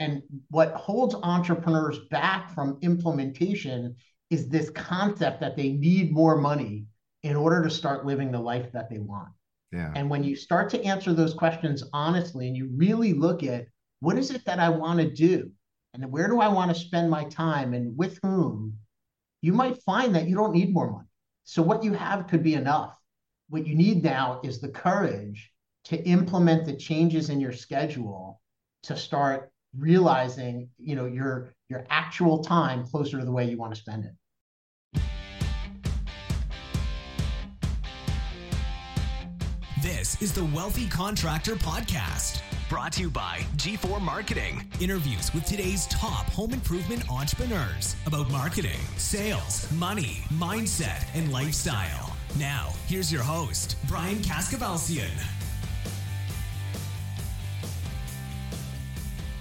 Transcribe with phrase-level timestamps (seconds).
[0.00, 3.94] And what holds entrepreneurs back from implementation
[4.30, 6.86] is this concept that they need more money
[7.22, 9.28] in order to start living the life that they want.
[9.72, 9.92] Yeah.
[9.94, 13.66] And when you start to answer those questions honestly and you really look at
[14.00, 15.50] what is it that I want to do
[15.92, 18.78] and where do I want to spend my time and with whom,
[19.42, 21.08] you might find that you don't need more money.
[21.44, 22.96] So what you have could be enough.
[23.48, 25.52] What you need now is the courage
[25.84, 28.40] to implement the changes in your schedule
[28.84, 33.74] to start realizing, you know, your your actual time closer to the way you want
[33.74, 34.12] to spend it.
[39.82, 44.62] This is the Wealthy Contractor Podcast, brought to you by G4 Marketing.
[44.78, 52.14] Interviews with today's top home improvement entrepreneurs about marketing, sales, money, mindset, and lifestyle.
[52.38, 55.39] Now, here's your host, Brian Kaskavalciyan.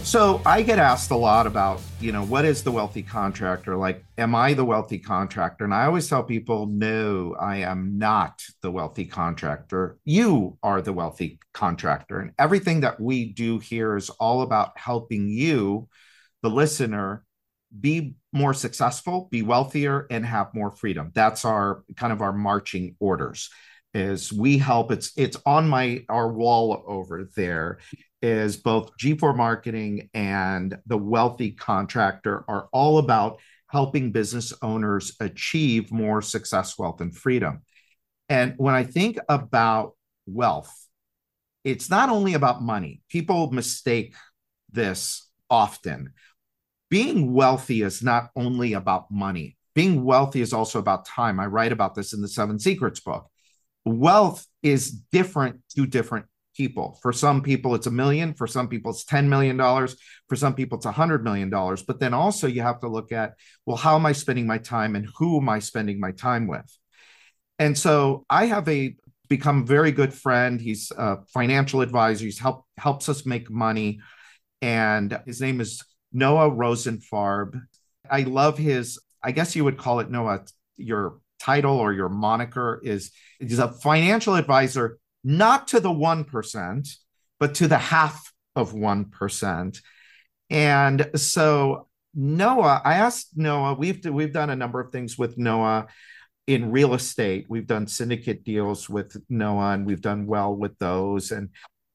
[0.10, 3.78] So I get asked a lot about, you know, what is the wealthy contractor?
[3.78, 5.66] Like, am I the wealthy contractor?
[5.66, 10.00] And I always tell people, no, I am not the wealthy contractor.
[10.06, 12.22] You are the wealthy contractor.
[12.22, 15.88] And everything that we do here is all about helping you,
[16.42, 17.24] the listener,
[17.80, 21.12] be more successful, be wealthier, and have more freedom.
[21.14, 23.52] That's our kind of our marching orders
[23.96, 27.80] is we help it's it's on my our wall over there
[28.22, 35.92] is both G4 marketing and the wealthy contractor are all about helping business owners achieve
[35.92, 37.62] more success wealth and freedom.
[38.28, 39.94] And when i think about
[40.28, 40.72] wealth
[41.64, 43.02] it's not only about money.
[43.10, 44.16] People mistake
[44.72, 46.14] this often.
[46.90, 49.58] Being wealthy is not only about money.
[49.76, 51.40] Being wealthy is also about time.
[51.40, 53.30] I write about this in the seven secrets book.
[53.86, 56.26] Wealth is different to different
[56.60, 57.00] people.
[57.02, 58.34] For some people, it's a million.
[58.34, 59.58] For some people, it's $10 million.
[60.28, 61.50] For some people, it's $100 million.
[61.50, 63.36] But then also, you have to look at,
[63.66, 66.70] well, how am I spending my time and who am I spending my time with?
[67.60, 68.96] And so I have a
[69.30, 70.60] become very good friend.
[70.60, 72.26] He's a financial advisor.
[72.26, 74.02] He's help helps us make money.
[74.62, 77.62] And his name is Noah Rosenfarb.
[78.12, 80.44] I love his, I guess you would call it Noah,
[80.76, 86.90] your title or your moniker is he's a financial advisor, not to the 1%,
[87.40, 89.82] but to the half of 1%.
[90.50, 95.88] And so Noah, I asked Noah, we've we've done a number of things with Noah
[96.48, 97.46] in real estate.
[97.48, 101.32] We've done syndicate deals with Noah and we've done well with those.
[101.32, 101.50] And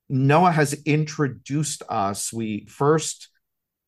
[0.08, 2.32] Noah has introduced us.
[2.32, 3.28] We first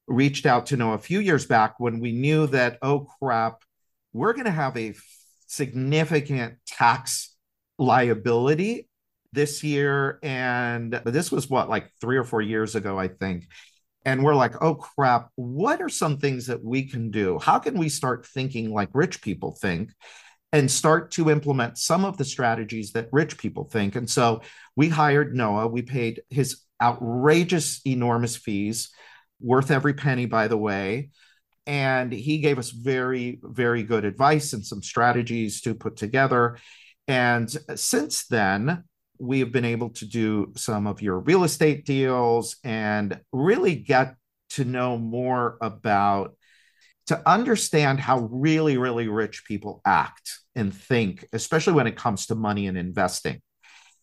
[0.09, 3.63] reached out to Noah a few years back when we knew that, oh crap,
[4.13, 4.95] we're going to have a
[5.47, 7.35] significant tax
[7.79, 8.89] liability
[9.37, 10.19] this year.
[10.25, 13.47] And this was what, like three or four years ago, I think.
[14.05, 17.39] And we're like, oh crap, what are some things that we can do?
[17.39, 19.93] How can we start thinking like rich people think
[20.53, 23.95] and start to implement some of the strategies that rich people think?
[23.95, 24.43] And so
[24.75, 25.69] we hired Noah.
[25.69, 28.91] We paid his outrageous, enormous fees,
[29.41, 31.11] worth every penny, by the way
[31.67, 36.57] and he gave us very very good advice and some strategies to put together
[37.09, 38.85] and since then
[39.19, 44.15] we have been able to do some of your real estate deals and really get
[44.51, 46.37] to know more about
[47.07, 52.35] to understand how really really rich people act and think especially when it comes to
[52.35, 53.41] money and investing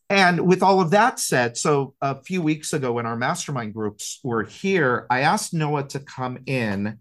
[0.09, 4.19] and with all of that said, so a few weeks ago when our mastermind groups
[4.23, 6.99] were here, I asked Noah to come in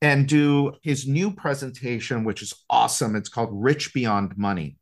[0.00, 3.16] and do his new presentation, which is awesome.
[3.16, 4.76] It's called Rich Beyond Money.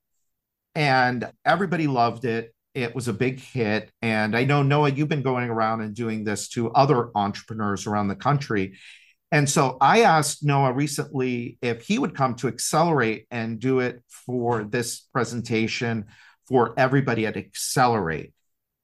[0.74, 2.54] And everybody loved it.
[2.74, 3.90] It was a big hit.
[4.00, 8.08] And I know, Noah, you've been going around and doing this to other entrepreneurs around
[8.08, 8.78] the country.
[9.32, 14.02] And so I asked Noah recently if he would come to Accelerate and do it
[14.08, 16.06] for this presentation
[16.46, 18.32] for everybody at Accelerate.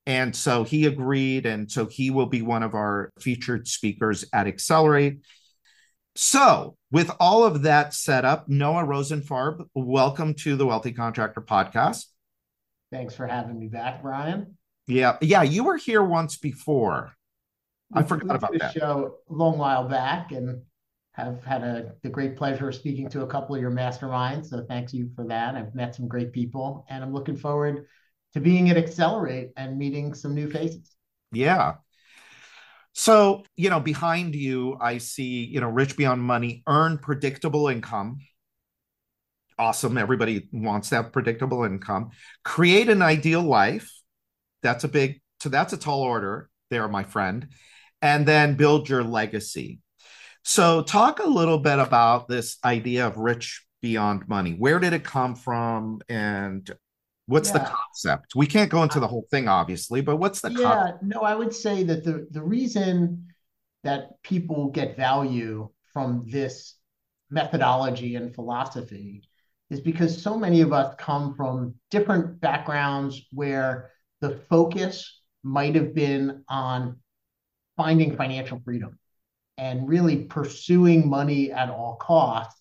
[0.06, 1.46] And so he agreed.
[1.46, 5.18] And so he will be one of our featured speakers at Accelerate.
[6.14, 12.06] So, with all of that set up, Noah Rosenfarb, welcome to the Wealthy Contractor Podcast.
[12.90, 14.56] Thanks for having me back, Brian.
[14.86, 17.12] Yeah, yeah, you were here once before.
[17.92, 18.74] I forgot about the that.
[18.74, 20.62] Show a long while back, and
[21.12, 24.46] have had a the great pleasure of speaking to a couple of your masterminds.
[24.46, 25.54] So, thanks you for that.
[25.54, 27.86] I've met some great people, and I'm looking forward
[28.34, 30.92] to being at Accelerate and meeting some new faces.
[31.32, 31.74] Yeah,
[32.98, 38.20] so, you know, behind you, I see, you know, Rich Beyond Money, earn predictable income.
[39.58, 39.96] Awesome.
[39.98, 42.10] Everybody wants that predictable income.
[42.44, 43.90] Create an ideal life.
[44.62, 47.48] That's a big, so that's a tall order there, my friend.
[48.02, 49.80] and then build your legacy.
[50.44, 54.52] So, talk a little bit about this idea of rich beyond money.
[54.52, 56.00] Where did it come from?
[56.08, 56.70] And
[57.26, 57.58] what's yeah.
[57.58, 58.34] the concept?
[58.36, 61.02] We can't go into the whole thing, obviously, but what's the yeah, concept?
[61.02, 63.26] no, I would say that the, the reason
[63.82, 66.74] that people get value from this
[67.30, 69.22] methodology and philosophy
[69.70, 73.90] is because so many of us come from different backgrounds where
[74.20, 76.98] the focus might have been on
[77.76, 78.98] finding financial freedom
[79.58, 82.60] and really pursuing money at all costs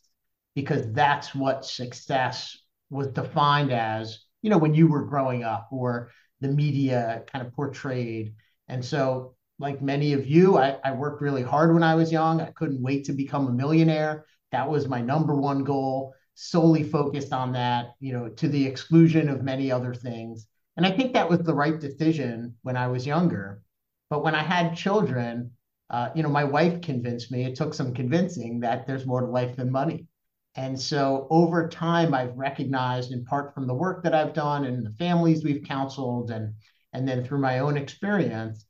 [0.56, 2.58] because that's what success
[2.90, 6.12] was defined as you know when you were growing up or
[6.42, 8.34] the media kind of portrayed.
[8.68, 12.42] And so like many of you I, I worked really hard when i was young.
[12.42, 14.26] I couldn't wait to become a millionaire.
[14.52, 19.30] That was my number one goal solely focused on that you know to the exclusion
[19.30, 20.48] of many other things
[20.78, 23.62] and i think that was the right decision when i was younger
[24.10, 25.52] but when i had children
[25.90, 29.28] uh, you know, my wife convinced me, it took some convincing that there's more to
[29.28, 30.08] life than money.
[30.56, 34.86] And so over time, I've recognized, in part from the work that I've done and
[34.86, 36.54] the families we've counseled, and,
[36.94, 38.65] and then through my own experience,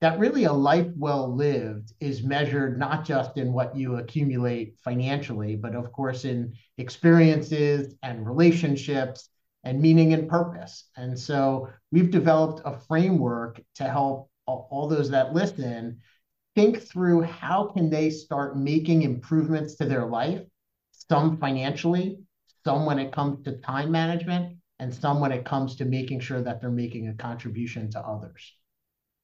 [0.00, 5.56] that really a life well lived is measured not just in what you accumulate financially,
[5.56, 9.28] but of course in experiences and relationships
[9.64, 10.88] and meaning and purpose.
[10.96, 16.00] And so we've developed a framework to help all, those that listen
[16.56, 20.42] think through how can they start making improvements to their life,
[20.90, 22.18] some financially,
[22.64, 26.42] some when it comes to time management, and some when it comes to making sure
[26.42, 28.54] that they're making a contribution to others.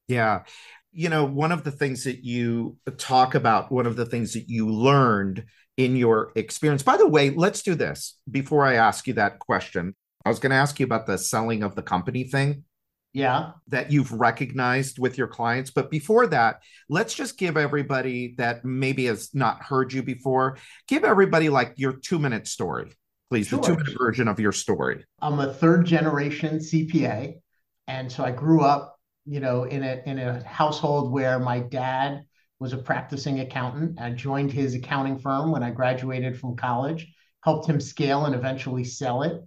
[0.07, 0.43] Yeah.
[0.91, 4.49] You know, one of the things that you talk about, one of the things that
[4.49, 5.45] you learned
[5.75, 6.81] in your experience.
[6.81, 9.95] By the way, let's do this before I ask you that question.
[10.25, 12.63] I was going to ask you about the selling of the company thing
[13.17, 18.63] yeah that you've recognized with your clients but before that let's just give everybody that
[18.63, 20.57] maybe has not heard you before
[20.87, 22.91] give everybody like your two minute story
[23.31, 23.59] please sure.
[23.59, 27.33] the two minute version of your story i'm a third generation cpa
[27.87, 28.96] and so i grew up
[29.27, 32.23] you know in a in a household where my dad
[32.59, 37.07] was a practicing accountant i joined his accounting firm when i graduated from college
[37.43, 39.41] helped him scale and eventually sell it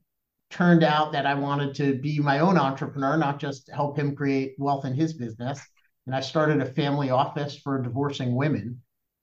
[0.50, 4.54] turned out that I wanted to be my own entrepreneur, not just help him create
[4.58, 5.60] wealth in his business.
[6.06, 8.82] And I started a family office for divorcing women.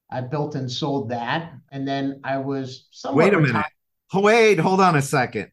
[0.09, 1.54] I built and sold that.
[1.71, 2.88] And then I was.
[3.12, 3.65] Wait a minute.
[4.13, 5.51] Wait, hold on a second.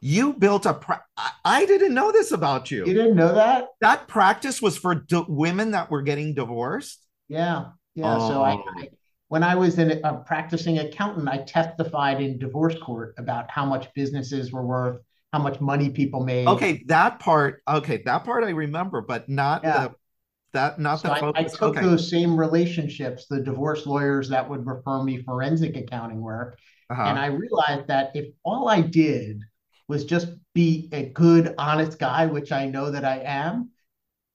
[0.00, 0.74] You built a.
[0.74, 1.04] Pra-
[1.44, 2.86] I didn't know this about you.
[2.86, 3.68] You didn't know that?
[3.80, 7.04] That practice was for women that were getting divorced?
[7.28, 7.70] Yeah.
[7.94, 8.16] Yeah.
[8.16, 8.28] Oh.
[8.28, 8.88] So I, I
[9.28, 13.92] when I was in a practicing accountant, I testified in divorce court about how much
[13.94, 15.00] businesses were worth,
[15.32, 16.46] how much money people made.
[16.46, 17.62] Okay, that part.
[17.66, 19.88] Okay, that part I remember, but not yeah.
[19.88, 19.94] the
[20.52, 21.82] that not so the I, I, took okay.
[21.82, 26.58] those same relationships, the divorce lawyers that would refer me forensic accounting work,
[26.88, 27.02] uh-huh.
[27.02, 29.40] and I realized that if all I did
[29.88, 33.70] was just be a good, honest guy, which I know that I am,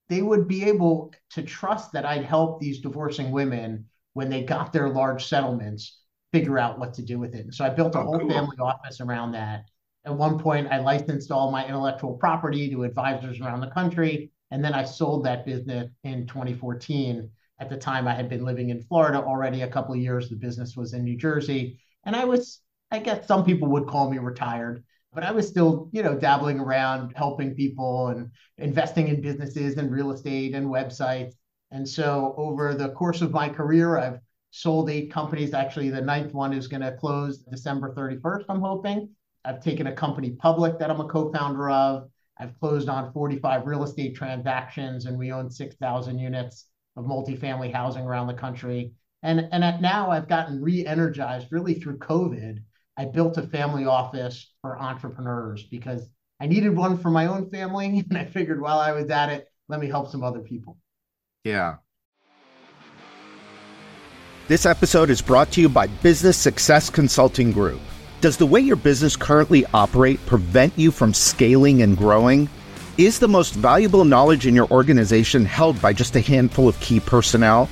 [0.09, 4.73] they would be able to trust that I'd help these divorcing women when they got
[4.73, 5.99] their large settlements,
[6.33, 7.45] figure out what to do with it.
[7.45, 8.29] And so I built a oh, whole cool.
[8.29, 9.65] family office around that.
[10.05, 14.31] At one point, I licensed all my intellectual property to advisors around the country.
[14.49, 17.29] And then I sold that business in 2014.
[17.59, 20.29] At the time, I had been living in Florida already a couple of years.
[20.29, 21.79] The business was in New Jersey.
[22.05, 25.89] And I was, I guess some people would call me retired, but I was still,
[25.91, 31.33] you know, dabbling around, helping people and investing in businesses and real estate and websites.
[31.71, 34.19] And so over the course of my career, I've
[34.51, 35.53] sold eight companies.
[35.53, 39.09] Actually, the ninth one is going to close December 31st, I'm hoping.
[39.43, 42.09] I've taken a company public that I'm a co founder of.
[42.37, 48.03] I've closed on 45 real estate transactions, and we own 6,000 units of multifamily housing
[48.03, 48.93] around the country.
[49.23, 52.59] And, and now I've gotten re energized really through COVID.
[52.97, 56.07] I built a family office for entrepreneurs because
[56.39, 58.03] I needed one for my own family.
[58.09, 60.77] And I figured while I was at it, let me help some other people.
[61.43, 61.77] Yeah.
[64.47, 67.79] This episode is brought to you by Business Success Consulting Group.
[68.19, 72.49] Does the way your business currently operate prevent you from scaling and growing?
[72.97, 76.99] Is the most valuable knowledge in your organization held by just a handful of key
[76.99, 77.69] personnel?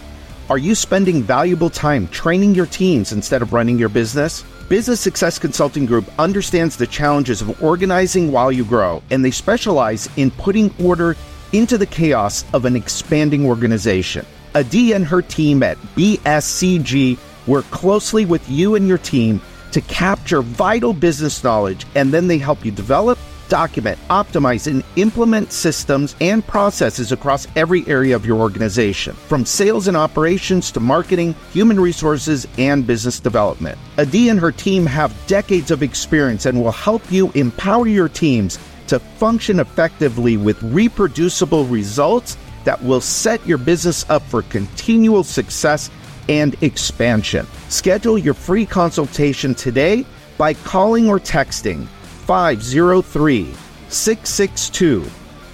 [0.49, 4.43] Are you spending valuable time training your teams instead of running your business?
[4.69, 10.07] Business Success Consulting Group understands the challenges of organizing while you grow, and they specialize
[10.15, 11.15] in putting order
[11.53, 14.27] into the chaos of an expanding organization.
[14.53, 20.43] Adi and her team at BSCG work closely with you and your team to capture
[20.43, 23.17] vital business knowledge, and then they help you develop,
[23.49, 29.87] document, optimize, and implement systems and processes across every area of your organization, from sales
[29.87, 33.77] and operations to marketing, human resources, and business development.
[33.97, 38.57] Adi and her team have decades of experience and will help you empower your teams
[38.87, 45.89] to function effectively with reproducible results that will set your business up for continual success
[46.27, 47.45] and expansion.
[47.69, 50.05] Schedule your free consultation today
[50.37, 51.87] by calling or texting
[52.29, 53.55] 503
[53.89, 55.03] 662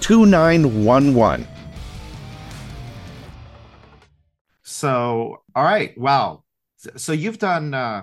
[0.00, 1.48] 2911.
[4.62, 5.96] So, all right.
[5.96, 6.44] Wow.
[6.96, 8.02] So you've done uh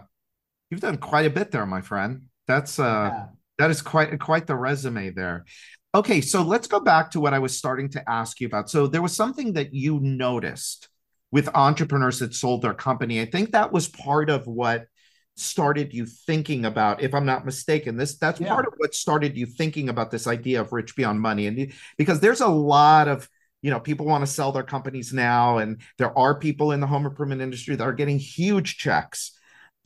[0.72, 2.24] you've done quite a bit there, my friend.
[2.48, 3.26] That's uh yeah.
[3.60, 5.46] that is quite quite the resume there.
[5.94, 8.72] Okay, so let's go back to what I was starting to ask you about.
[8.72, 10.90] So there was something that you noticed
[11.32, 13.22] with entrepreneurs that sold their company.
[13.22, 14.88] I think that was part of what
[15.36, 18.50] started you thinking about if i'm not mistaken this that's yeah.
[18.50, 22.20] part of what started you thinking about this idea of rich beyond money and because
[22.20, 23.28] there's a lot of
[23.64, 26.86] you know people want to sell their companies now and there are people in the
[26.86, 29.40] home improvement industry that are getting huge checks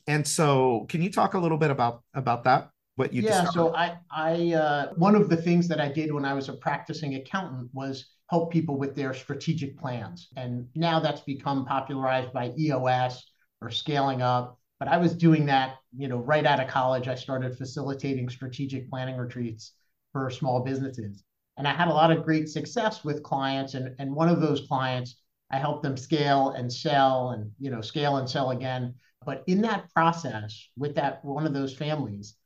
[0.06, 3.70] and so can you talk a little bit about about that what you yeah discovered?
[3.70, 6.54] so i i uh, one of the things that i did when i was a
[6.54, 12.52] practicing accountant was help people with their strategic plans and now that's become popularized by
[12.58, 13.30] eos
[13.62, 17.08] or scaling up but I was doing that, you know, right out of college.
[17.08, 19.72] I started facilitating strategic planning retreats
[20.12, 21.24] for small businesses.
[21.56, 23.74] And I had a lot of great success with clients.
[23.74, 25.16] And, and one of those clients,
[25.50, 28.94] I helped them scale and sell and, you know, scale and sell again.
[29.24, 32.36] But in that process, with that one of those families,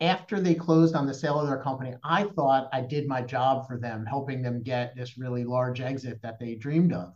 [0.00, 3.68] after they closed on the sale of their company, I thought I did my job
[3.68, 7.14] for them, helping them get this really large exit that they dreamed of.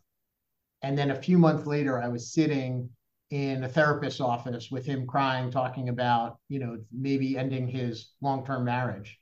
[0.83, 2.91] And then a few months later, I was sitting
[3.31, 8.45] in a therapist's office with him crying, talking about, you know, maybe ending his long
[8.45, 9.19] term marriage.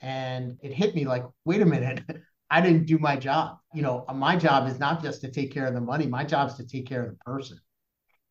[0.00, 2.02] And it hit me like, wait a minute,
[2.50, 3.58] I didn't do my job.
[3.74, 6.50] You know, my job is not just to take care of the money, my job
[6.50, 7.58] is to take care of the person.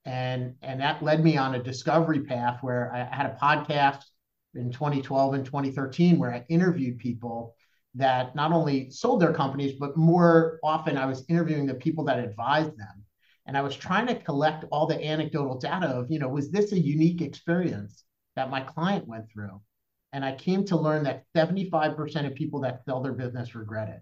[0.06, 4.04] And, and that led me on a discovery path where I had a podcast
[4.56, 7.54] in 2012 and 2013 where I interviewed people
[7.96, 12.20] that not only sold their companies, but more often I was interviewing the people that
[12.20, 13.04] advised them
[13.48, 16.74] and I was trying to collect all the anecdotal data of, you know, was this
[16.74, 18.04] a unique experience
[18.36, 19.62] that my client went through?
[20.12, 24.02] And I came to learn that 75% of people that sell their business regret it.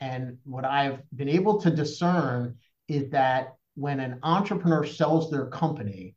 [0.00, 2.56] And what I've been able to discern
[2.86, 6.14] is that when an entrepreneur sells their company,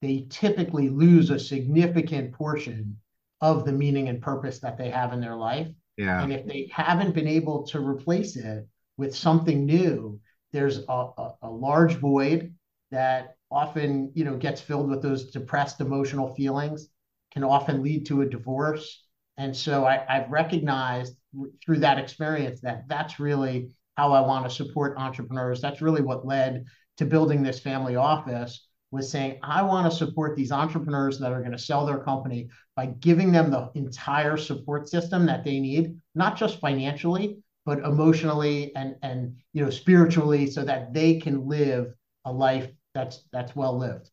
[0.00, 2.98] they typically lose a significant portion
[3.40, 5.68] of the meaning and purpose that they have in their life.
[5.96, 6.22] Yeah.
[6.22, 10.20] And if they haven't been able to replace it with something new,
[10.52, 12.54] there's a, a, a large void
[12.90, 16.88] that often you know gets filled with those depressed emotional feelings
[17.32, 19.04] can often lead to a divorce.
[19.36, 21.16] And so I, i've recognized
[21.64, 25.60] through that experience that that's really how i want to support entrepreneurs.
[25.60, 26.64] That's really what led
[26.96, 31.40] to building this family office was saying i want to support these entrepreneurs that are
[31.40, 35.96] going to sell their company by giving them the entire support system that they need
[36.14, 41.92] not just financially but emotionally and and you know spiritually so that they can live
[42.24, 44.08] a life that's that's well lived.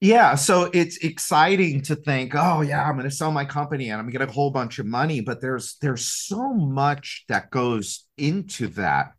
[0.00, 3.98] Yeah so it's exciting to think oh yeah i'm going to sell my company and
[3.98, 7.50] i'm going to get a whole bunch of money but there's there's so much that
[7.50, 9.12] goes into that.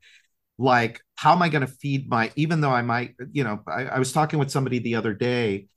[0.58, 3.86] Like how am i going to feed my even though i might you know I,
[3.86, 5.67] I was talking with somebody the other day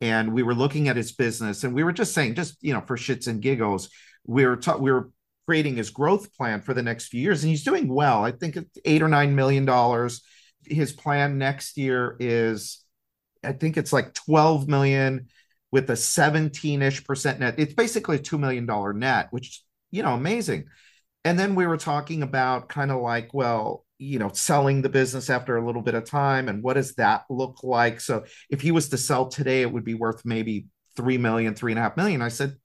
[0.00, 2.82] and we were looking at his business and we were just saying just you know
[2.86, 3.90] for shits and giggles
[4.26, 5.10] we were ta- we were
[5.46, 8.24] creating his growth plan for the next few years, and he's doing well.
[8.24, 10.22] I think it's eight or nine million dollars.
[10.64, 12.82] His plan next year is,
[13.42, 15.28] I think it's like twelve million
[15.70, 17.56] with a seventeen-ish percent net.
[17.58, 20.66] It's basically a two million dollar net, which you know, amazing.
[21.24, 25.30] And then we were talking about kind of like, well, you know, selling the business
[25.30, 28.00] after a little bit of time, and what does that look like?
[28.00, 31.72] So if he was to sell today, it would be worth maybe three million, three
[31.72, 32.22] and a half million.
[32.22, 32.56] I said,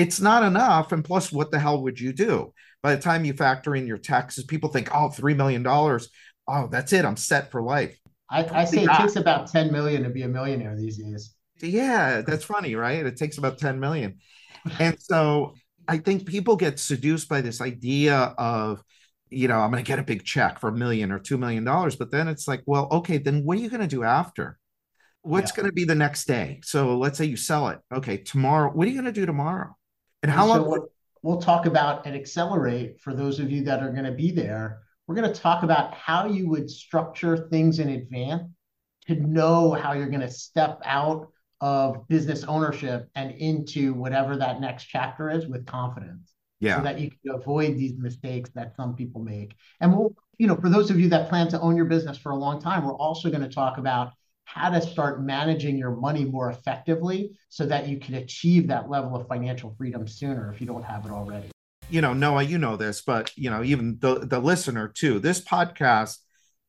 [0.00, 0.92] it's not enough.
[0.92, 2.54] And plus, what the hell would you do?
[2.82, 5.66] By the time you factor in your taxes, people think, oh, $3 million.
[5.66, 7.04] Oh, that's it.
[7.04, 7.98] I'm set for life.
[8.30, 11.34] I, I say it takes about 10 million to be a millionaire these days.
[11.60, 13.04] Yeah, that's funny, right?
[13.04, 14.18] It takes about 10 million.
[14.78, 15.54] And so
[15.86, 18.82] I think people get seduced by this idea of,
[19.28, 21.64] you know, I'm going to get a big check for a million or $2 million.
[21.64, 24.58] But then it's like, well, okay, then what are you going to do after?
[25.22, 25.56] What's yeah.
[25.56, 26.60] going to be the next day?
[26.64, 27.80] So let's say you sell it.
[27.92, 29.76] Okay, tomorrow, what are you going to do tomorrow?
[30.22, 30.64] And how long?
[30.64, 30.90] So
[31.22, 34.82] we'll talk about and accelerate for those of you that are going to be there.
[35.06, 38.44] We're going to talk about how you would structure things in advance
[39.08, 41.28] to know how you're going to step out
[41.60, 46.32] of business ownership and into whatever that next chapter is with confidence.
[46.60, 46.76] Yeah.
[46.76, 49.54] So that you can avoid these mistakes that some people make.
[49.80, 52.32] And we'll, you know, for those of you that plan to own your business for
[52.32, 54.12] a long time, we're also going to talk about
[54.52, 59.14] how to start managing your money more effectively so that you can achieve that level
[59.14, 61.50] of financial freedom sooner if you don't have it already.
[61.88, 65.18] You know, Noah, you know this, but you know, even the the listener too.
[65.18, 66.18] This podcast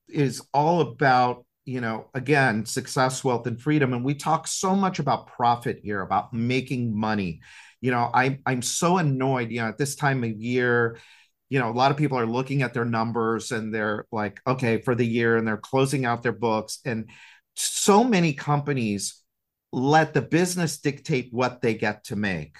[0.07, 3.93] is all about you know, again, success, wealth, and freedom.
[3.93, 7.41] And we talk so much about profit here, about making money.
[7.81, 10.97] You know, I, I'm so annoyed, you know, at this time of year,
[11.50, 14.81] you know, a lot of people are looking at their numbers and they're like, okay,
[14.81, 16.79] for the year, and they're closing out their books.
[16.83, 17.09] And
[17.55, 19.22] so many companies
[19.72, 22.58] let the business dictate what they get to make.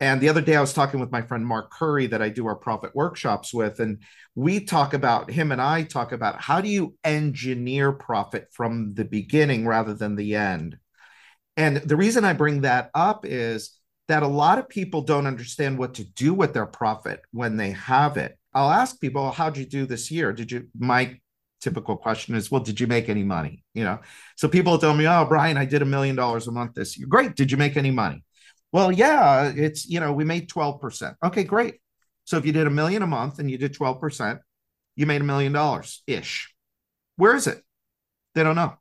[0.00, 2.46] And the other day, I was talking with my friend Mark Curry that I do
[2.46, 3.80] our profit workshops with.
[3.80, 4.02] And
[4.34, 9.04] we talk about, him and I talk about how do you engineer profit from the
[9.04, 10.78] beginning rather than the end.
[11.56, 15.78] And the reason I bring that up is that a lot of people don't understand
[15.78, 18.36] what to do with their profit when they have it.
[18.52, 20.32] I'll ask people, how'd you do this year?
[20.32, 21.18] Did you, my
[21.64, 23.64] typical question is, well, did you make any money?
[23.72, 23.98] You know,
[24.36, 27.08] so people tell me, oh, Brian, I did a million dollars a month this year.
[27.08, 27.34] Great.
[27.34, 28.22] Did you make any money?
[28.70, 31.14] Well, yeah, it's, you know, we made 12%.
[31.24, 31.80] Okay, great.
[32.24, 34.38] So if you did a million a month and you did 12%,
[34.96, 36.52] you made a million dollars ish.
[37.16, 37.62] Where is it?
[38.34, 38.74] They don't know.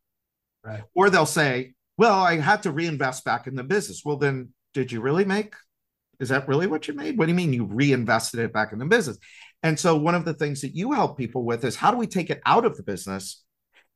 [0.64, 0.84] Right.
[0.94, 4.04] Or they'll say, well, I had to reinvest back in the business.
[4.04, 5.54] Well, then did you really make?
[6.20, 7.18] Is that really what you made?
[7.18, 9.18] What do you mean you reinvested it back in the business?
[9.64, 12.06] And so one of the things that you help people with is how do we
[12.06, 13.44] take it out of the business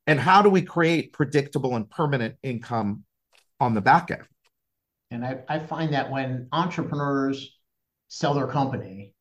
[0.06, 3.04] and how do we create predictable and permanent income
[3.60, 4.24] on the back end?
[5.10, 7.58] And I, I find that when entrepreneurs
[8.08, 9.14] sell their company,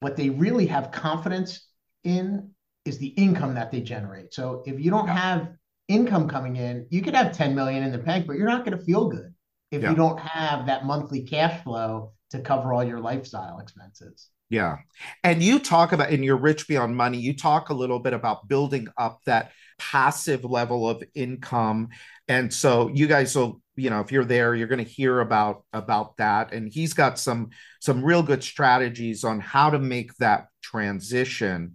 [0.00, 1.68] what they really have confidence
[2.04, 2.50] in
[2.86, 4.32] is the income that they generate.
[4.32, 5.52] So if you don't have
[5.88, 8.78] income coming in, you could have 10 million in the bank, but you're not going
[8.78, 9.34] to feel good
[9.70, 9.90] if yeah.
[9.90, 14.28] you don't have that monthly cash flow to cover all your lifestyle expenses.
[14.48, 14.76] Yeah.
[15.24, 18.46] And you talk about in your Rich Beyond Money, you talk a little bit about
[18.46, 21.88] building up that passive level of income.
[22.28, 25.64] And so you guys will you know if you're there you're going to hear about
[25.72, 26.52] about that.
[26.52, 31.74] And he's got some some real good strategies on how to make that transition.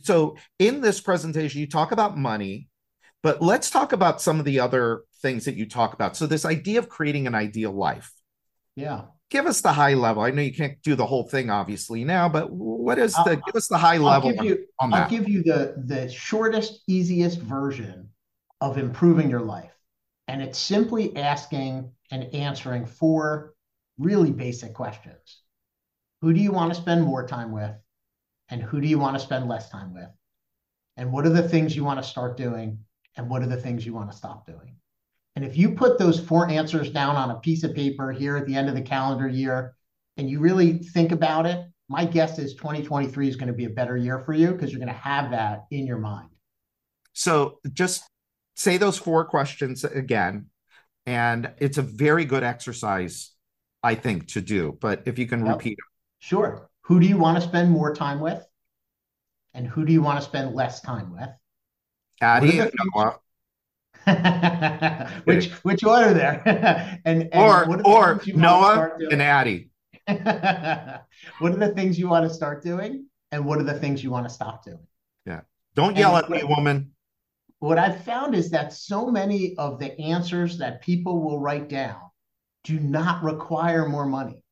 [0.00, 2.68] So in this presentation you talk about money
[3.22, 6.16] but let's talk about some of the other things that you talk about.
[6.16, 8.12] So this idea of creating an ideal life.
[8.74, 12.04] Yeah give us the high level i know you can't do the whole thing obviously
[12.04, 15.02] now but what is the give us the high I'll level give you, on, on
[15.02, 18.08] i'll give you the the shortest easiest version
[18.60, 19.72] of improving your life
[20.28, 23.54] and it's simply asking and answering four
[23.98, 25.40] really basic questions.
[26.20, 27.72] Who do you want to spend more time with?
[28.48, 30.08] And who do you want to spend less time with?
[30.96, 32.78] And what are the things you want to start doing?
[33.16, 34.76] And what are the things you want to stop doing?
[35.34, 38.46] And if you put those four answers down on a piece of paper here at
[38.46, 39.74] the end of the calendar year,
[40.16, 43.70] and you really think about it, my guess is 2023 is going to be a
[43.70, 46.28] better year for you because you're going to have that in your mind.
[47.12, 48.04] So just
[48.56, 50.46] say those four questions again.
[51.04, 53.32] And it's a very good exercise,
[53.82, 54.78] I think, to do.
[54.80, 55.56] But if you can yep.
[55.56, 55.86] repeat them.
[56.20, 56.70] Sure.
[56.82, 58.44] Who do you want to spend more time with?
[59.54, 61.28] And who do you want to spend less time with?
[62.22, 63.18] Adi and Noah.
[65.24, 66.42] which which order there?
[67.04, 69.70] and, and or or Noah and Adi.
[70.06, 73.06] what are the things you want to start doing?
[73.30, 74.86] And what are the things you want to stop doing?
[75.24, 75.40] Yeah.
[75.74, 76.92] Don't yell and, at me, woman
[77.62, 82.00] what I've found is that so many of the answers that people will write down
[82.64, 84.42] do not require more money.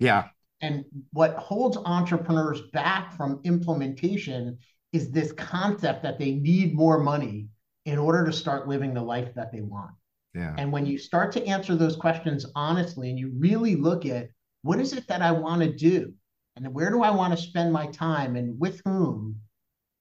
[0.00, 0.24] Yeah.
[0.60, 4.58] And what holds entrepreneurs back from implementation
[4.92, 7.46] is this concept that they need more money
[7.84, 9.92] in order to start living the life that they want.
[10.34, 10.54] Yeah.
[10.56, 14.28] And when you start to answer those questions honestly and you really look at
[14.62, 16.14] what is it that I want to do
[16.56, 19.36] and where do I want to spend my time and with whom,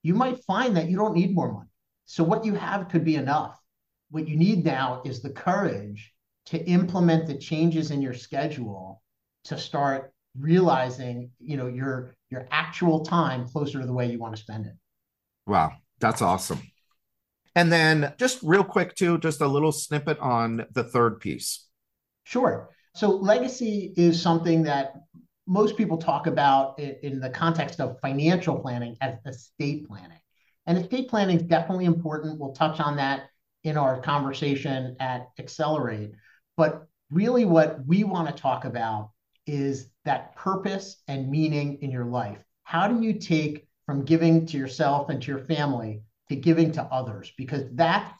[0.04, 1.70] you might find that you don't need more money.
[2.06, 3.60] So what you have could be enough.
[4.10, 6.13] What you need now is the courage
[6.48, 9.02] to implement the changes in your schedule
[9.46, 14.36] to start realizing, you know, your your actual time closer to the way you want
[14.36, 14.74] to spend it.
[15.46, 16.71] Wow, that's awesome.
[17.56, 21.68] And then just real quick too, just a little snippet on the third piece.
[22.24, 22.70] Sure.
[22.96, 24.94] So legacy is something that
[25.48, 30.20] most people talk about in the context of financial planning as estate planning.
[30.66, 32.40] And estate planning is definitely important.
[32.40, 33.24] We'll touch on that
[33.64, 36.12] in our conversation at Accelerate.
[36.56, 39.12] But really, what we want to talk about
[39.48, 42.44] is that purpose and meaning in your life.
[42.64, 46.84] How do you take from giving to yourself and to your family to giving to
[46.84, 47.32] others?
[47.38, 48.12] Because that's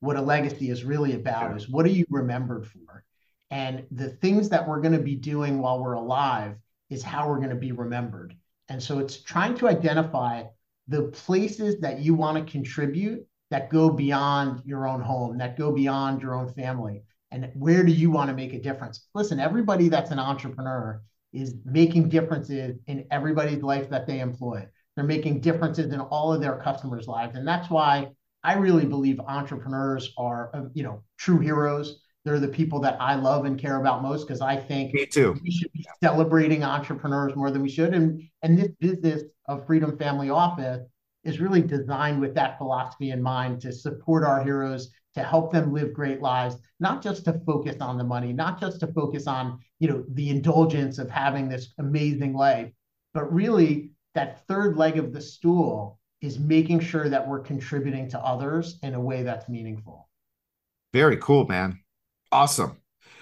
[0.00, 3.04] what a legacy is really about is what are you remembered for?
[3.50, 6.56] And the things that we're going to be doing while we're alive
[6.90, 8.34] is how we're going to be remembered.
[8.68, 10.44] And so it's trying to identify
[10.88, 15.72] the places that you want to contribute that go beyond your own home, that go
[15.72, 17.02] beyond your own family.
[17.30, 19.08] And where do you want to make a difference?
[19.14, 21.02] Listen, everybody that's an entrepreneur
[21.32, 24.66] is making differences in everybody's life that they employ.
[24.98, 27.36] They're making differences in all of their customers' lives.
[27.36, 28.08] And that's why
[28.42, 32.00] I really believe entrepreneurs are, uh, you know, true heroes.
[32.24, 35.36] They're the people that I love and care about most because I think Me too.
[35.40, 37.94] we should be celebrating entrepreneurs more than we should.
[37.94, 40.84] And and this business of Freedom Family Office
[41.22, 45.72] is really designed with that philosophy in mind to support our heroes, to help them
[45.72, 49.60] live great lives, not just to focus on the money, not just to focus on,
[49.78, 52.72] you know, the indulgence of having this amazing life,
[53.14, 58.18] but really that third leg of the stool is making sure that we're contributing to
[58.18, 60.08] others in a way that's meaningful.
[60.92, 61.78] Very cool, man.
[62.32, 62.78] Awesome.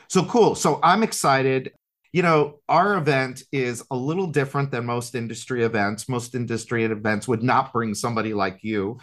[0.09, 0.55] So cool.
[0.55, 1.73] So I'm excited.
[2.13, 6.09] You know, our event is a little different than most industry events.
[6.09, 8.99] Most industry events would not bring somebody like you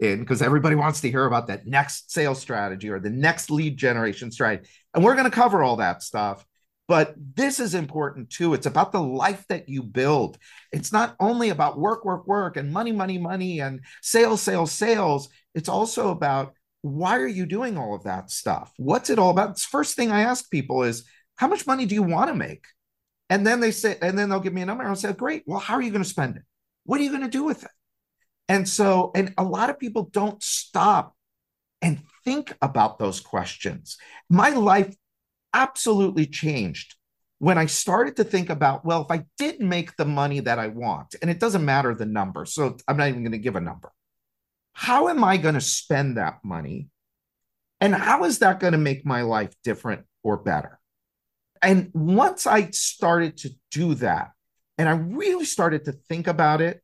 [0.00, 3.76] in because everybody wants to hear about that next sales strategy or the next lead
[3.76, 4.68] generation strategy.
[4.94, 6.44] And we're going to cover all that stuff.
[6.88, 8.54] But this is important too.
[8.54, 10.38] It's about the life that you build.
[10.72, 15.28] It's not only about work, work, work and money, money, money and sales, sales, sales.
[15.54, 18.72] It's also about why are you doing all of that stuff?
[18.76, 19.58] What's it all about?
[19.58, 22.64] First thing I ask people is, how much money do you want to make?
[23.28, 24.84] And then they say, and then they'll give me a number.
[24.84, 25.42] And I'll say, great.
[25.44, 26.42] Well, how are you going to spend it?
[26.84, 27.70] What are you going to do with it?
[28.48, 31.16] And so, and a lot of people don't stop
[31.82, 33.98] and think about those questions.
[34.30, 34.94] My life
[35.52, 36.94] absolutely changed
[37.38, 40.68] when I started to think about, well, if I did make the money that I
[40.68, 43.60] want, and it doesn't matter the number, so I'm not even going to give a
[43.60, 43.92] number,
[44.72, 46.88] how am I going to spend that money?
[47.80, 50.78] And how is that going to make my life different or better?
[51.60, 54.30] And once I started to do that,
[54.78, 56.82] and I really started to think about it,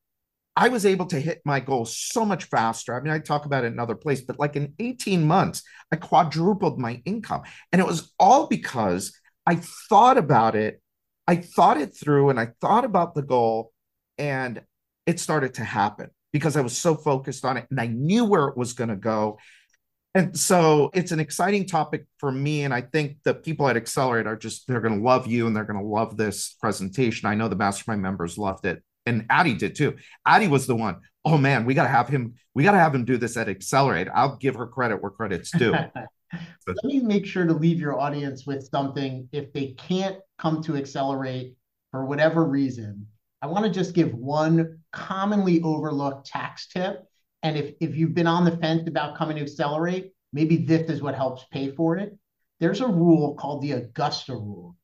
[0.55, 2.95] I was able to hit my goals so much faster.
[2.95, 5.97] I mean, I talk about it in another place, but like in 18 months, I
[5.97, 7.43] quadrupled my income.
[7.73, 9.57] And it was all because I
[9.88, 10.83] thought about it,
[11.27, 13.73] I thought it through, and I thought about the goal,
[14.19, 14.62] and
[15.07, 18.49] it started to happen because I was so focused on it and I knew where
[18.49, 19.38] it was going to go.
[20.15, 22.65] And so it's an exciting topic for me.
[22.65, 25.57] And I think the people at Accelerate are just, they're going to love you and
[25.57, 27.29] they're going to love this presentation.
[27.29, 29.97] I know the mastermind members loved it and Adi did too.
[30.27, 30.97] Adi was the one.
[31.25, 32.35] Oh man, we got to have him.
[32.55, 34.09] We got to have him do this at Accelerate.
[34.12, 35.73] I'll give her credit where credit's due.
[36.67, 39.29] Let me make sure to leave your audience with something.
[39.33, 41.57] If they can't come to Accelerate
[41.91, 43.07] for whatever reason,
[43.43, 47.05] I want to just give one commonly overlooked tax tip.
[47.43, 51.03] And if, if you've been on the fence about coming to Accelerate, maybe this is
[51.03, 52.17] what helps pay for it.
[52.61, 54.77] There's a rule called the Augusta rule.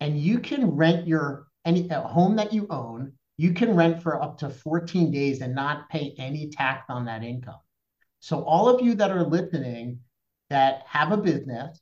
[0.00, 4.22] And you can rent your any a home that you own you can rent for
[4.22, 7.58] up to 14 days and not pay any tax on that income.
[8.20, 10.00] So, all of you that are listening
[10.50, 11.80] that have a business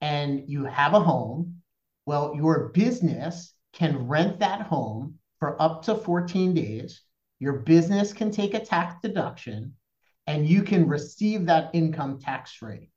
[0.00, 1.62] and you have a home,
[2.06, 7.02] well, your business can rent that home for up to 14 days.
[7.38, 9.74] Your business can take a tax deduction
[10.26, 12.90] and you can receive that income tax free.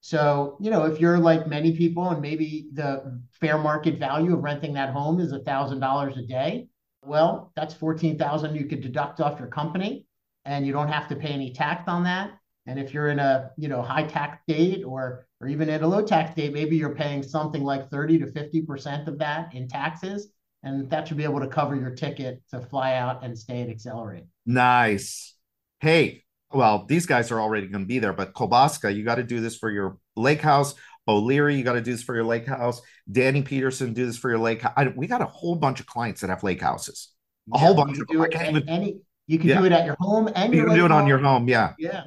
[0.00, 4.42] So, you know, if you're like many people and maybe the fair market value of
[4.42, 6.68] renting that home is $1,000 a day,
[7.04, 10.06] well, that's 14,000 you could deduct off your company
[10.44, 12.32] and you don't have to pay any tax on that.
[12.66, 15.86] And if you're in a, you know, high tax state or or even at a
[15.86, 20.32] low tax state, maybe you're paying something like 30 to 50% of that in taxes.
[20.64, 23.68] And that should be able to cover your ticket to fly out and stay at
[23.68, 24.24] Accelerate.
[24.44, 25.34] Nice.
[25.80, 29.22] Hey, well, these guys are already going to be there, but Kobaska, you got to
[29.22, 30.74] do this for your lake house.
[31.08, 32.80] O'Leary, you got to do this for your lake house.
[33.10, 34.62] Danny Peterson, do this for your lake.
[34.76, 37.08] I, we got a whole bunch of clients that have lake houses.
[37.52, 38.04] A Yeah, whole bunch of.
[38.20, 38.68] I can't even.
[38.68, 39.60] any you can Yeah.
[39.60, 41.42] do it at your home and You can do it on your home.
[41.42, 41.48] home.
[41.48, 41.72] Yeah.
[41.78, 42.04] Yeah.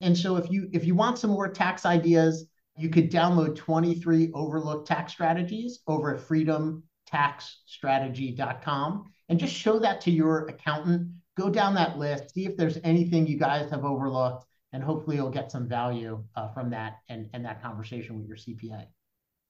[0.00, 4.30] And so if you if you want some more tax ideas, you could download 23
[4.34, 11.10] overlooked tax strategies over at freedomtaxstrategy.com and just show that to your accountant.
[11.36, 15.30] Go down that list, see if there's anything you guys have overlooked, and hopefully you'll
[15.30, 18.86] get some value uh, from that and, and that conversation with your CPA.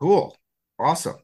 [0.00, 0.36] Cool.
[0.78, 1.16] Awesome.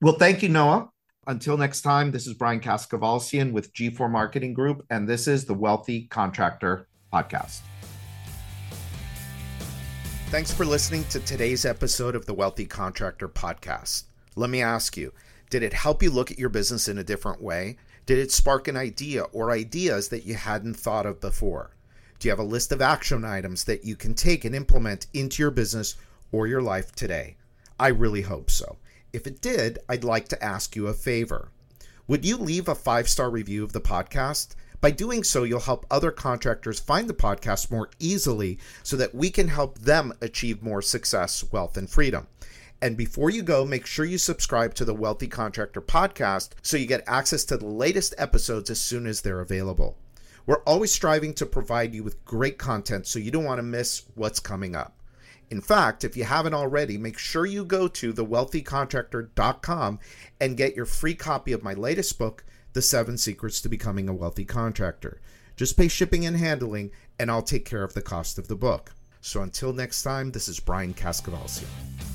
[0.00, 0.90] Well, thank you, Noah.
[1.26, 5.54] Until next time, this is Brian Kaskavalciyan with G4 Marketing Group, and this is the
[5.54, 7.60] Wealthy Contractor Podcast.
[10.26, 14.04] Thanks for listening to today's episode of the Wealthy Contractor Podcast.
[14.36, 15.12] Let me ask you
[15.48, 17.76] did it help you look at your business in a different way?
[18.06, 21.70] Did it spark an idea or ideas that you hadn't thought of before?
[22.18, 25.42] Do you have a list of action items that you can take and implement into
[25.42, 25.96] your business
[26.32, 27.36] or your life today?
[27.78, 28.78] I really hope so.
[29.12, 31.50] If it did, I'd like to ask you a favor.
[32.06, 34.54] Would you leave a five star review of the podcast?
[34.80, 39.30] By doing so, you'll help other contractors find the podcast more easily so that we
[39.30, 42.26] can help them achieve more success, wealth, and freedom.
[42.82, 46.84] And before you go, make sure you subscribe to the Wealthy Contractor podcast so you
[46.84, 49.96] get access to the latest episodes as soon as they're available.
[50.46, 54.02] We're always striving to provide you with great content so you don't want to miss
[54.14, 54.94] what's coming up.
[55.50, 59.98] In fact, if you haven't already, make sure you go to thewealthycontractor.com
[60.40, 64.14] and get your free copy of my latest book, The Seven Secrets to Becoming a
[64.14, 65.20] Wealthy Contractor.
[65.56, 68.92] Just pay shipping and handling, and I'll take care of the cost of the book.
[69.20, 72.13] So until next time, this is Brian Kaskavalciyan.